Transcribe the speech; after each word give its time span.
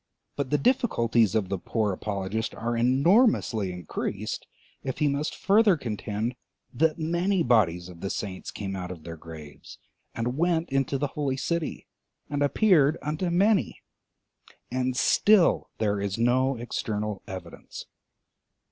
But 0.35 0.49
the 0.49 0.57
difficulties 0.57 1.35
of 1.35 1.49
the 1.49 1.59
poor 1.59 1.93
apologist 1.93 2.55
are 2.55 2.75
enormously 2.75 3.71
increased 3.71 4.47
if 4.83 4.97
he 4.97 5.07
must 5.07 5.35
further 5.35 5.77
contend 5.77 6.33
that 6.73 6.97
many 6.97 7.43
bodies 7.43 7.87
of 7.87 8.01
the 8.01 8.09
saints 8.09 8.49
came 8.49 8.75
out 8.75 8.89
of 8.89 9.03
their 9.03 9.15
graves, 9.15 9.77
and 10.15 10.39
went 10.39 10.71
into 10.71 10.97
the 10.97 11.09
holy 11.13 11.37
city, 11.37 11.85
and 12.31 12.41
appeared 12.41 12.97
unto 13.03 13.29
many, 13.29 13.83
and 14.71 14.97
still 14.97 15.69
there 15.77 16.01
is 16.01 16.17
no 16.17 16.55
external 16.57 17.21
evidence. 17.27 17.85